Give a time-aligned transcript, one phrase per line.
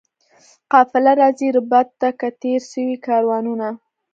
[0.71, 3.69] قافله راځي ربات ته که تېر سوي کاروانونه؟